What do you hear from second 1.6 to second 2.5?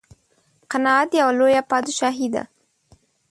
بادشاهي ده.